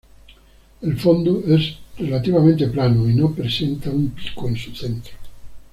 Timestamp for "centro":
4.75-5.13